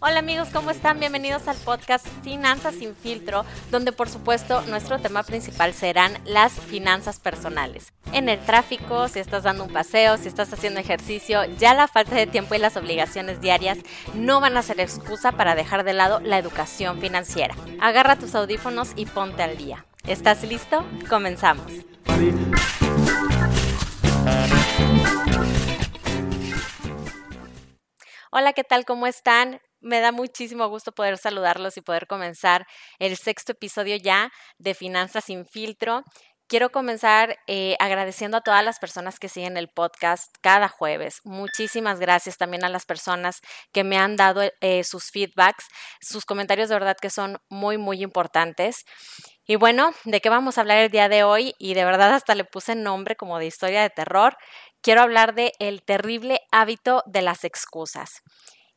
Hola 0.00 0.18
amigos, 0.18 0.48
¿cómo 0.52 0.70
están? 0.70 1.00
Bienvenidos 1.00 1.48
al 1.48 1.56
podcast 1.56 2.06
Finanzas 2.22 2.74
sin 2.74 2.94
filtro, 2.94 3.46
donde 3.70 3.92
por 3.92 4.10
supuesto 4.10 4.60
nuestro 4.62 4.98
tema 4.98 5.22
principal 5.22 5.72
serán 5.72 6.18
las 6.26 6.52
finanzas 6.52 7.18
personales. 7.18 7.92
En 8.12 8.28
el 8.28 8.38
tráfico, 8.38 9.08
si 9.08 9.20
estás 9.20 9.44
dando 9.44 9.64
un 9.64 9.72
paseo, 9.72 10.18
si 10.18 10.28
estás 10.28 10.52
haciendo 10.52 10.80
ejercicio, 10.80 11.44
ya 11.58 11.72
la 11.72 11.88
falta 11.88 12.14
de 12.14 12.26
tiempo 12.26 12.54
y 12.54 12.58
las 12.58 12.76
obligaciones 12.76 13.40
diarias 13.40 13.78
no 14.14 14.40
van 14.40 14.56
a 14.56 14.62
ser 14.62 14.80
excusa 14.80 15.32
para 15.32 15.54
dejar 15.54 15.84
de 15.84 15.94
lado 15.94 16.20
la 16.20 16.38
educación 16.38 17.00
financiera. 17.00 17.54
Agarra 17.80 18.18
tus 18.18 18.34
audífonos 18.34 18.92
y 18.96 19.06
ponte 19.06 19.42
al 19.42 19.56
día. 19.56 19.87
¿Estás 20.08 20.42
listo? 20.42 20.86
Comenzamos. 21.10 21.70
Hola, 28.30 28.54
¿qué 28.54 28.64
tal? 28.64 28.86
¿Cómo 28.86 29.06
están? 29.06 29.60
Me 29.80 30.00
da 30.00 30.10
muchísimo 30.10 30.66
gusto 30.68 30.92
poder 30.92 31.18
saludarlos 31.18 31.76
y 31.76 31.82
poder 31.82 32.06
comenzar 32.06 32.66
el 32.98 33.18
sexto 33.18 33.52
episodio 33.52 33.96
ya 33.96 34.32
de 34.56 34.72
Finanzas 34.72 35.24
sin 35.26 35.44
filtro. 35.44 36.04
Quiero 36.46 36.70
comenzar 36.70 37.36
eh, 37.46 37.76
agradeciendo 37.78 38.38
a 38.38 38.40
todas 38.40 38.64
las 38.64 38.78
personas 38.78 39.18
que 39.18 39.28
siguen 39.28 39.58
el 39.58 39.68
podcast 39.68 40.34
cada 40.40 40.68
jueves. 40.68 41.20
Muchísimas 41.24 42.00
gracias 42.00 42.38
también 42.38 42.64
a 42.64 42.70
las 42.70 42.86
personas 42.86 43.42
que 43.70 43.84
me 43.84 43.98
han 43.98 44.16
dado 44.16 44.40
eh, 44.62 44.84
sus 44.84 45.10
feedbacks, 45.10 45.66
sus 46.00 46.24
comentarios 46.24 46.70
de 46.70 46.76
verdad 46.76 46.96
que 46.98 47.10
son 47.10 47.36
muy, 47.50 47.76
muy 47.76 48.02
importantes. 48.02 48.86
Y 49.50 49.56
bueno, 49.56 49.94
¿de 50.04 50.20
qué 50.20 50.28
vamos 50.28 50.58
a 50.58 50.60
hablar 50.60 50.76
el 50.76 50.90
día 50.90 51.08
de 51.08 51.24
hoy? 51.24 51.54
Y 51.58 51.72
de 51.72 51.86
verdad 51.86 52.12
hasta 52.12 52.34
le 52.34 52.44
puse 52.44 52.74
nombre 52.74 53.16
como 53.16 53.38
de 53.38 53.46
historia 53.46 53.80
de 53.80 53.88
terror. 53.88 54.36
Quiero 54.82 55.00
hablar 55.00 55.34
de 55.34 55.54
el 55.58 55.82
terrible 55.82 56.42
hábito 56.52 57.02
de 57.06 57.22
las 57.22 57.44
excusas. 57.44 58.20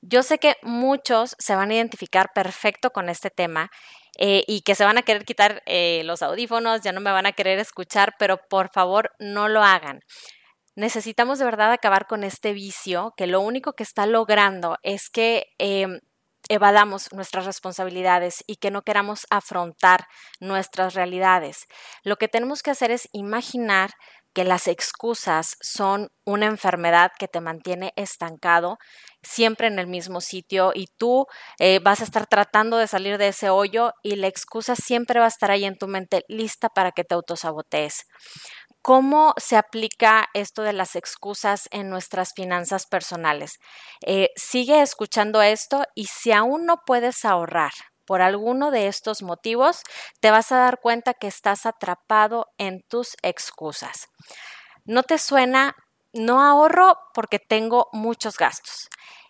Yo 0.02 0.24
sé 0.24 0.38
que 0.38 0.56
muchos 0.62 1.36
se 1.40 1.58
van 1.58 1.72
a 1.72 1.76
identificar 1.76 2.32
perfecto 2.34 2.92
con 2.92 3.10
este 3.10 3.30
tema 3.30 3.70
eh, 4.18 4.46
y 4.48 4.62
que 4.62 4.76
se 4.76 4.86
van 4.86 4.98
a 4.98 5.02
querer 5.02 5.26
quitar 5.26 5.62
eh, 5.66 6.04
los 6.06 6.22
audífonos, 6.22 6.80
ya 6.80 6.94
no 6.94 7.02
me 7.02 7.12
van 7.12 7.26
a 7.26 7.34
querer 7.34 7.60
escuchar, 7.60 8.16
pero 8.18 8.40
por 8.50 8.72
favor 8.72 9.12
no 9.20 9.50
lo 9.50 9.64
hagan. 9.64 10.00
Necesitamos 10.78 11.38
de 11.38 11.46
verdad 11.46 11.74
acabar 11.74 12.08
con 12.08 12.24
este 12.24 12.54
vicio 12.54 13.14
que 13.18 13.28
lo 13.28 13.42
único 13.42 13.74
que 13.74 13.84
está 13.84 14.06
logrando 14.06 14.78
es 14.84 15.10
que 15.10 15.48
em, 15.58 16.00
evadamos 16.50 17.12
nuestras 17.14 17.46
responsabilidades 17.46 18.44
y 18.48 18.56
que 18.58 18.72
no 18.72 18.82
queramos 18.82 19.26
afrontar 19.30 20.08
nuestras 20.40 20.94
realidades. 20.94 21.68
Lo 22.04 22.18
que 22.18 22.28
tenemos 22.28 22.64
que 22.64 22.72
hacer 22.72 22.92
es 22.92 23.10
imaginar 23.14 23.92
que 24.34 24.44
las 24.46 24.68
excusas 24.68 25.58
son 25.60 26.10
una 26.26 26.46
enfermedad 26.46 27.12
que 27.20 27.28
te 27.28 27.42
mantiene 27.42 27.92
estancado 27.96 28.78
siempre 29.22 29.68
en 29.68 29.78
el 29.78 29.88
mismo 29.88 30.22
sitio 30.22 30.72
y 30.74 30.88
tú 30.98 31.28
eh, 31.60 31.80
vas 31.80 32.02
a 32.02 32.06
estar 32.06 32.28
tratando 32.28 32.78
de 32.78 32.88
salir 32.88 33.18
de 33.18 33.30
ese 33.30 33.50
hoyo 33.50 33.94
y 34.04 34.16
la 34.16 34.28
excusa 34.28 34.76
siempre 34.76 35.20
va 35.20 35.26
a 35.26 35.30
estar 35.30 35.52
ahí 35.52 35.66
en 35.66 35.78
tu 35.78 35.88
mente 35.88 36.24
lista 36.28 36.70
para 36.70 36.92
que 36.92 37.04
te 37.04 37.14
autosabotees. 37.14 38.06
¿Cómo 38.82 39.36
se 39.38 39.58
aplica 39.58 40.28
esto 40.34 40.64
de 40.64 40.74
las 40.74 40.96
excusas 40.96 41.68
en 41.72 41.90
nuestras 41.90 42.34
finanzas 42.34 42.88
personales? 42.88 43.60
Eh, 44.06 44.30
sigue 44.36 44.82
escuchando 44.82 45.44
esto 45.44 45.84
y 45.94 46.06
si 46.06 46.32
aún 46.32 46.66
no 46.66 46.82
puedes 46.84 47.24
ahorrar 47.24 47.74
por 48.08 48.24
alguno 48.24 48.72
de 48.72 48.88
estos 48.88 49.22
motivos, 49.22 49.84
te 50.20 50.32
vas 50.32 50.52
a 50.52 50.58
dar 50.58 50.80
cuenta 50.80 51.14
que 51.14 51.28
estás 51.28 51.68
atrapado 51.68 52.48
en 52.58 52.82
tus 52.90 53.16
excusas. 53.22 54.08
¿No 54.84 55.04
te 55.04 55.20
suena? 55.20 55.76
No 56.12 56.42
ahorro 56.42 56.98
porque 57.14 57.38
tengo 57.38 57.88
muchos 57.94 58.38
gastos. 58.38 58.90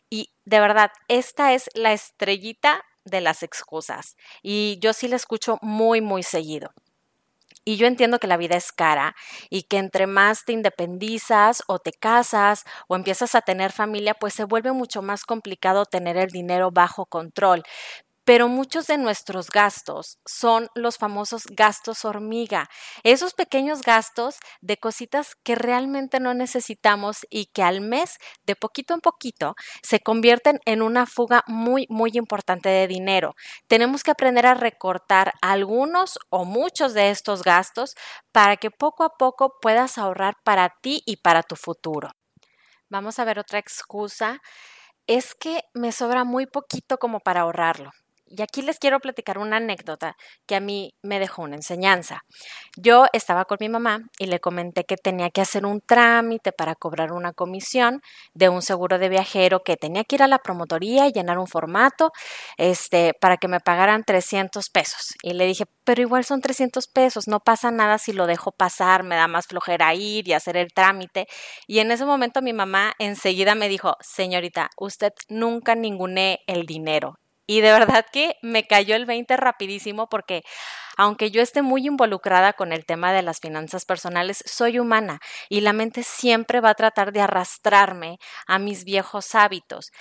Y 0.10 0.30
de 0.46 0.62
verdad, 0.62 0.92
esta 1.10 1.54
es 1.54 1.70
la 1.74 1.92
estrellita 1.92 2.84
de 3.04 3.20
las 3.20 3.44
excusas. 3.44 4.16
Y 4.42 4.80
yo 4.82 4.94
sí 4.94 5.10
la 5.10 5.18
escucho 5.18 5.58
muy, 5.62 6.00
muy 6.00 6.24
seguido. 6.24 6.72
Y 7.66 7.78
yo 7.78 7.86
entiendo 7.88 8.18
que 8.20 8.28
la 8.28 8.38
vida 8.38 8.56
es 8.58 8.72
cara 8.72 9.16
y 9.50 9.64
que 9.64 9.78
entre 9.78 10.08
más 10.08 10.46
te 10.46 10.54
independizas 10.54 11.64
o 11.68 11.78
te 11.80 11.92
casas 11.94 12.64
o 12.88 12.96
empiezas 12.96 13.36
a 13.36 13.42
tener 13.42 13.72
familia, 13.72 14.16
pues 14.16 14.34
se 14.34 14.46
vuelve 14.46 14.72
mucho 14.72 15.02
más 15.04 15.24
complicado 15.26 15.86
tener 15.86 16.18
el 16.18 16.30
dinero 16.30 16.72
bajo 16.72 17.06
control 17.06 17.64
pero 18.32 18.48
muchos 18.48 18.88
de 18.88 18.98
nuestros 18.98 19.50
gastos 19.50 20.18
son 20.26 20.70
los 20.74 20.98
famosos 20.98 21.44
gastos 21.48 22.06
hormiga, 22.06 22.70
esos 23.04 23.34
pequeños 23.34 23.82
gastos 23.82 24.38
de 24.62 24.78
cositas 24.78 25.36
que 25.44 25.56
realmente 25.56 26.22
no 26.22 26.34
necesitamos 26.34 27.28
y 27.30 27.48
que 27.48 27.62
al 27.62 27.82
mes, 27.82 28.20
de 28.46 28.56
poquito 28.56 28.94
en 28.94 29.02
poquito, 29.02 29.56
se 29.84 30.00
convierten 30.00 30.62
en 30.66 30.82
una 30.82 31.08
fuga 31.08 31.44
muy, 31.46 31.88
muy 31.90 32.12
importante 32.14 32.70
de 32.70 32.88
dinero. 32.88 33.36
Tenemos 33.68 34.02
que 34.02 34.12
aprender 34.12 34.48
a 34.48 34.54
recortar 34.54 35.34
algunos 35.42 36.18
o 36.30 36.46
muchos 36.46 36.94
de 36.94 37.10
estos 37.10 37.44
gastos 37.44 37.96
para 38.32 38.56
que 38.56 38.72
poco 38.72 39.04
a 39.04 39.18
poco 39.18 39.60
puedas 39.62 39.98
ahorrar 39.98 40.36
para 40.46 40.74
ti 40.82 41.04
y 41.06 41.18
para 41.18 41.44
tu 41.44 41.58
futuro. 41.58 42.12
Vamos 42.88 43.20
a 43.20 43.26
ver 43.26 43.40
otra 43.40 43.60
excusa. 43.60 44.40
Es 45.06 45.36
que 45.36 45.64
me 45.74 45.92
sobra 45.92 46.24
muy 46.24 46.46
poquito 46.46 46.98
como 46.98 47.20
para 47.20 47.42
ahorrarlo. 47.42 47.92
Y 48.34 48.42
aquí 48.42 48.62
les 48.62 48.80
quiero 48.80 49.02
platicar 49.02 49.38
una 49.38 49.58
anécdota 49.58 50.16
que 50.48 50.56
a 50.56 50.62
mí 50.62 50.94
me 51.02 51.20
dejó 51.20 51.42
una 51.42 51.58
enseñanza. 51.58 52.22
Yo 52.78 53.06
estaba 53.12 53.44
con 53.44 53.58
mi 53.60 53.68
mamá 53.68 54.00
y 54.20 54.28
le 54.28 54.40
comenté 54.40 54.86
que 54.86 54.96
tenía 54.96 55.30
que 55.32 55.42
hacer 55.42 55.66
un 55.66 55.82
trámite 55.82 56.54
para 56.54 56.76
cobrar 56.76 57.12
una 57.12 57.34
comisión 57.34 58.02
de 58.34 58.48
un 58.48 58.62
seguro 58.62 59.00
de 59.00 59.10
viajero, 59.10 59.64
que 59.64 59.76
tenía 59.76 60.06
que 60.06 60.16
ir 60.16 60.24
a 60.24 60.28
la 60.28 60.40
promotoría 60.40 61.08
y 61.08 61.12
llenar 61.12 61.40
un 61.40 61.48
formato 61.48 62.14
este, 62.56 63.14
para 63.20 63.36
que 63.36 63.50
me 63.50 63.60
pagaran 63.60 64.06
300 64.06 64.70
pesos. 64.70 65.14
Y 65.22 65.34
le 65.34 65.46
dije, 65.46 65.66
pero 65.84 66.02
igual 66.02 66.24
son 66.24 66.40
300 66.40 66.88
pesos, 66.88 67.28
no 67.28 67.42
pasa 67.42 67.70
nada 67.70 67.98
si 67.98 68.14
lo 68.14 68.28
dejo 68.28 68.54
pasar, 68.54 69.04
me 69.04 69.16
da 69.16 69.28
más 69.28 69.48
flojera 69.48 69.94
ir 69.94 70.30
y 70.30 70.34
hacer 70.34 70.56
el 70.56 70.72
trámite. 70.74 71.28
Y 71.68 71.80
en 71.80 71.92
ese 71.92 72.06
momento 72.06 72.42
mi 72.42 72.54
mamá 72.54 72.94
enseguida 72.98 73.56
me 73.56 73.68
dijo, 73.68 73.98
señorita, 74.00 74.70
usted 74.78 75.12
nunca 75.28 75.76
ningune 75.76 76.40
el 76.48 76.66
dinero, 76.66 77.18
y 77.52 77.60
de 77.60 77.74
verdad 77.74 78.06
que 78.10 78.38
me 78.42 78.66
cayó 78.66 78.96
el 78.96 79.06
20 79.06 79.36
rapidísimo 79.36 80.08
porque 80.08 80.44
aunque 80.96 81.32
yo 81.32 81.42
esté 81.42 81.62
muy 81.62 81.86
involucrada 81.86 82.54
con 82.54 82.72
el 82.72 82.86
tema 82.86 83.12
de 83.12 83.24
las 83.24 83.42
finanzas 83.42 83.84
personales, 83.84 84.42
soy 84.46 84.80
humana 84.80 85.20
y 85.50 85.60
la 85.60 85.74
mente 85.74 86.04
siempre 86.04 86.62
va 86.62 86.70
a 86.70 86.76
tratar 86.76 87.12
de 87.12 87.20
arrastrarme 87.20 88.20
a 88.48 88.58
mis 88.58 88.86
viejos 88.86 89.36
hábitos. 89.36 89.92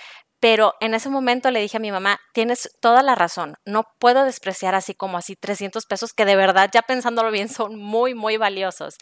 Pero 0.41 0.73
en 0.79 0.95
ese 0.95 1.09
momento 1.09 1.51
le 1.51 1.61
dije 1.61 1.77
a 1.77 1.79
mi 1.79 1.91
mamá, 1.91 2.19
tienes 2.33 2.75
toda 2.81 3.03
la 3.03 3.13
razón, 3.13 3.57
no 3.63 3.83
puedo 3.99 4.25
despreciar 4.25 4.73
así 4.73 4.95
como 4.95 5.19
así 5.19 5.35
300 5.35 5.85
pesos 5.85 6.13
que 6.13 6.25
de 6.25 6.35
verdad, 6.35 6.69
ya 6.73 6.81
pensándolo 6.81 7.29
bien, 7.31 7.47
son 7.47 7.77
muy, 7.77 8.15
muy 8.15 8.37
valiosos. 8.37 8.95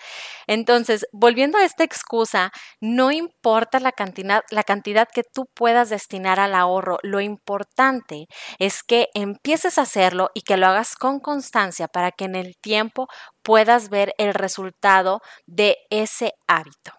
Entonces, 0.48 1.08
volviendo 1.14 1.58
a 1.58 1.64
esta 1.64 1.86
excusa, 1.86 2.52
no 2.82 3.12
importa 3.12 3.80
la 3.80 3.94
cantidad, 3.94 4.44
la 4.52 4.64
cantidad 4.64 5.08
que 5.08 5.24
tú 5.24 5.46
puedas 5.56 5.90
destinar 5.90 6.42
al 6.42 6.54
ahorro, 6.54 7.00
lo 7.04 7.22
importante 7.22 8.28
es 8.60 8.84
que 8.84 9.08
empieces 9.14 9.78
a 9.78 9.84
hacerlo 9.84 10.32
y 10.34 10.42
que 10.42 10.58
lo 10.58 10.68
hagas 10.68 10.96
con 10.96 11.22
constancia 11.22 11.88
para 11.88 12.12
que 12.12 12.26
en 12.26 12.36
el 12.36 12.58
tiempo 12.58 13.08
puedas 13.44 13.90
ver 13.90 14.14
el 14.18 14.34
resultado 14.34 15.22
de 15.46 15.78
ese 15.90 16.34
hábito. 16.48 16.92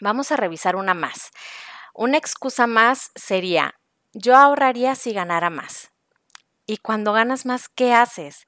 Vamos 0.00 0.30
a 0.30 0.36
revisar 0.36 0.76
una 0.76 0.94
más. 0.94 1.30
Una 2.00 2.16
excusa 2.16 2.68
más 2.68 3.10
sería, 3.16 3.74
yo 4.12 4.36
ahorraría 4.36 4.94
si 4.94 5.12
ganara 5.12 5.50
más. 5.50 5.90
Y 6.64 6.76
cuando 6.76 7.12
ganas 7.12 7.44
más, 7.44 7.68
¿qué 7.68 7.92
haces? 7.92 8.46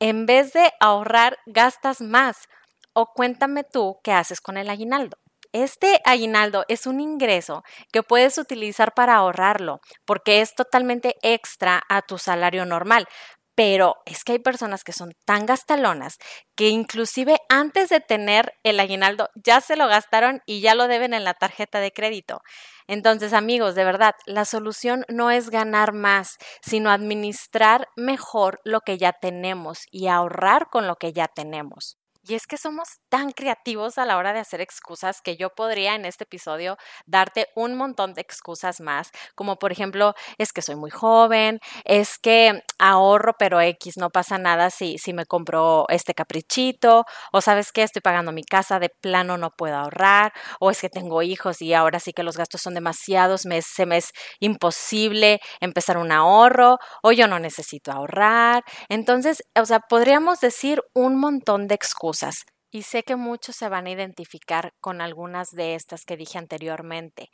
En 0.00 0.26
vez 0.26 0.52
de 0.52 0.70
ahorrar, 0.80 1.38
gastas 1.46 2.02
más. 2.02 2.46
O 2.92 3.06
cuéntame 3.14 3.64
tú 3.64 3.96
qué 4.04 4.12
haces 4.12 4.42
con 4.42 4.58
el 4.58 4.68
aguinaldo. 4.68 5.16
Este 5.52 6.02
aguinaldo 6.04 6.66
es 6.68 6.86
un 6.86 7.00
ingreso 7.00 7.62
que 7.90 8.02
puedes 8.02 8.36
utilizar 8.36 8.92
para 8.92 9.14
ahorrarlo, 9.14 9.80
porque 10.04 10.42
es 10.42 10.54
totalmente 10.54 11.16
extra 11.22 11.82
a 11.88 12.02
tu 12.02 12.18
salario 12.18 12.66
normal. 12.66 13.06
Pero 13.54 13.96
es 14.06 14.24
que 14.24 14.32
hay 14.32 14.38
personas 14.38 14.84
que 14.84 14.92
son 14.92 15.12
tan 15.26 15.46
gastalonas 15.46 16.18
que 16.56 16.68
inclusive 16.68 17.38
antes 17.48 17.88
de 17.88 18.00
tener 18.00 18.54
el 18.62 18.80
aguinaldo 18.80 19.28
ya 19.34 19.60
se 19.60 19.76
lo 19.76 19.86
gastaron 19.86 20.40
y 20.46 20.60
ya 20.60 20.74
lo 20.74 20.88
deben 20.88 21.14
en 21.14 21.24
la 21.24 21.34
tarjeta 21.34 21.80
de 21.80 21.92
crédito. 21.92 22.40
Entonces, 22.86 23.32
amigos, 23.32 23.74
de 23.74 23.84
verdad, 23.84 24.14
la 24.26 24.44
solución 24.44 25.04
no 25.08 25.30
es 25.30 25.50
ganar 25.50 25.92
más, 25.92 26.38
sino 26.62 26.90
administrar 26.90 27.88
mejor 27.96 28.60
lo 28.64 28.80
que 28.80 28.98
ya 28.98 29.12
tenemos 29.12 29.80
y 29.90 30.08
ahorrar 30.08 30.68
con 30.70 30.86
lo 30.86 30.96
que 30.96 31.12
ya 31.12 31.28
tenemos. 31.28 32.00
Y 32.22 32.34
es 32.34 32.46
que 32.46 32.58
somos 32.58 32.88
tan 33.08 33.32
creativos 33.32 33.96
a 33.96 34.04
la 34.04 34.18
hora 34.18 34.32
de 34.32 34.40
hacer 34.40 34.60
excusas 34.60 35.22
que 35.22 35.36
yo 35.36 35.50
podría 35.54 35.94
en 35.94 36.04
este 36.04 36.24
episodio 36.24 36.76
darte 37.06 37.48
un 37.56 37.76
montón 37.76 38.12
de 38.12 38.20
excusas 38.20 38.80
más, 38.80 39.10
como 39.34 39.56
por 39.58 39.72
ejemplo, 39.72 40.14
es 40.36 40.52
que 40.52 40.60
soy 40.60 40.76
muy 40.76 40.90
joven, 40.90 41.60
es 41.84 42.18
que 42.18 42.62
ahorro, 42.80 43.34
pero 43.38 43.60
X, 43.60 43.96
no 43.98 44.10
pasa 44.10 44.38
nada 44.38 44.70
si, 44.70 44.98
si 44.98 45.12
me 45.12 45.26
compro 45.26 45.86
este 45.88 46.14
caprichito, 46.14 47.04
o 47.32 47.40
sabes 47.40 47.72
que 47.72 47.82
estoy 47.82 48.02
pagando 48.02 48.32
mi 48.32 48.42
casa, 48.42 48.78
de 48.80 48.88
plano 48.88 49.36
no 49.38 49.50
puedo 49.50 49.76
ahorrar, 49.76 50.32
o 50.60 50.70
es 50.70 50.80
que 50.80 50.88
tengo 50.88 51.22
hijos 51.22 51.62
y 51.62 51.74
ahora 51.74 52.00
sí 52.00 52.12
que 52.12 52.22
los 52.22 52.36
gastos 52.36 52.62
son 52.62 52.74
demasiados, 52.74 53.46
me, 53.46 53.60
se 53.62 53.86
me 53.86 53.98
es 53.98 54.10
imposible 54.40 55.40
empezar 55.60 55.98
un 55.98 56.10
ahorro, 56.12 56.78
o 57.02 57.12
yo 57.12 57.28
no 57.28 57.38
necesito 57.38 57.92
ahorrar. 57.92 58.64
Entonces, 58.88 59.42
o 59.54 59.66
sea, 59.66 59.80
podríamos 59.80 60.40
decir 60.40 60.82
un 60.94 61.18
montón 61.20 61.66
de 61.68 61.74
excusas 61.74 62.44
y 62.72 62.82
sé 62.82 63.02
que 63.02 63.16
muchos 63.16 63.56
se 63.56 63.68
van 63.68 63.86
a 63.86 63.90
identificar 63.90 64.72
con 64.80 65.00
algunas 65.00 65.50
de 65.50 65.74
estas 65.74 66.04
que 66.04 66.16
dije 66.16 66.38
anteriormente. 66.38 67.28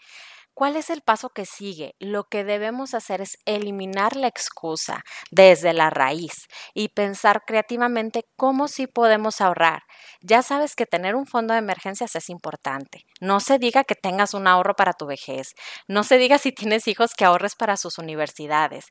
¿Cuál 0.56 0.76
es 0.76 0.88
el 0.88 1.03
paso 1.03 1.29
que 1.29 1.44
sigue? 1.44 1.97
Lo 1.99 2.31
que 2.31 2.43
debemos 2.43 2.94
hacer 2.94 3.20
es 3.20 3.37
eliminar 3.44 4.17
la 4.17 4.26
excusa 4.26 5.05
desde 5.31 5.75
la 5.75 5.91
raíz 5.91 6.49
y 6.73 6.88
pensar 6.88 7.43
creativamente 7.47 8.25
cómo 8.37 8.67
sí 8.67 8.87
podemos 8.87 9.43
ahorrar. 9.43 9.82
Ya 10.23 10.41
sabes 10.41 10.75
que 10.75 10.87
tener 10.87 11.14
un 11.14 11.26
fondo 11.26 11.53
de 11.53 11.58
emergencias 11.58 12.17
es 12.17 12.31
importante. 12.31 13.03
No 13.20 13.41
se 13.41 13.58
diga 13.58 13.85
que 13.85 13.97
tengas 13.97 14.32
un 14.32 14.47
ahorro 14.47 14.75
para 14.75 14.94
tu 14.94 15.05
vejez. 15.05 15.53
No 15.88 16.05
se 16.05 16.17
diga 16.17 16.38
si 16.38 16.53
tienes 16.53 16.88
hijos 16.88 17.12
que 17.12 17.26
ahorres 17.26 17.55
para 17.55 17.76
sus 17.76 17.99
universidades. 17.99 18.87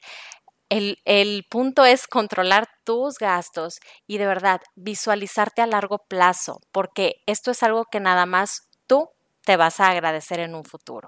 El, 0.70 1.48
punto 1.50 1.84
es 1.84 2.06
controlar 2.06 2.68
tus 2.84 3.18
gastos 3.18 3.80
y 4.06 4.20
de 4.20 4.28
verdad 4.28 4.62
visualizarte 4.76 5.64
a 5.64 5.66
largo 5.66 5.98
plazo, 6.08 6.60
porque 6.72 7.24
esto 7.26 7.50
es 7.50 7.64
algo 7.64 7.86
que 7.86 8.00
nada 8.00 8.28
más 8.28 8.70
tú 8.86 9.10
te 9.42 9.58
vas 9.58 9.80
a 9.80 9.90
agradecer 9.90 10.40
en 10.40 10.54
un 10.54 10.64
futuro. 10.64 11.08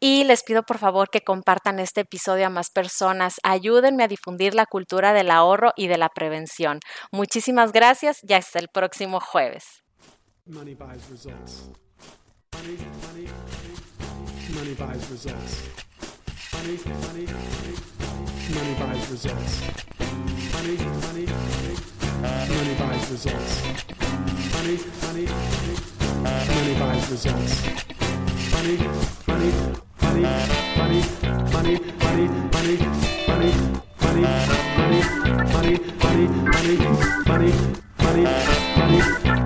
y 0.00 0.24
les 0.24 0.44
pido 0.44 0.62
por 0.62 0.78
favor 0.78 1.10
que 1.10 1.20
compartan 1.20 1.78
este 1.78 2.00
episodio 2.02 2.46
a 2.46 2.50
más 2.50 2.70
personas, 2.70 3.34
ayúdenme 3.42 4.04
a 4.04 4.08
difundir 4.08 4.54
la 4.54 4.64
cultura 4.64 5.12
del 5.12 5.30
ahorro 5.30 5.72
y 5.76 5.88
de 5.88 5.98
la 5.98 6.08
prevención. 6.08 6.80
Muchísimas 7.10 7.72
gracias 7.72 8.20
y 8.26 8.32
hasta 8.32 8.60
el 8.60 8.68
próximo 8.68 9.20
jueves. 9.20 9.81
Money 10.48 10.74
buys 10.74 11.08
results. 11.08 11.68
Money, 12.52 12.76
money, 13.06 13.28
money, 13.28 13.76
money 14.56 14.74
buys 14.74 15.10
results. 15.10 15.68
Money, 16.52 16.78
money, 16.84 17.26
money, 17.26 17.76
money 18.50 18.74
buys 18.74 19.10
results. 19.10 19.60
Money, 20.52 20.76
money, 20.76 21.26
money, 21.26 21.76
money 22.50 22.74
buys 22.74 23.10
results. 23.12 23.62
Money, 24.52 24.78
money, 25.00 25.26
money, 25.26 25.76
money 26.24 26.74
buys 26.76 27.10
results. 27.12 27.62
Money, 28.50 28.76
money, 29.28 29.52
money, 29.52 29.52
money, 30.02 30.24
money, 30.26 30.26
money, 30.26 30.26
money, 30.26 30.26
money, 30.26 30.58
money, 30.72 31.38
money, 31.52 31.78
money, 32.02 32.28
money, 32.50 32.78
money, 33.28 33.54
money, 33.98 34.22
money. 34.22 34.61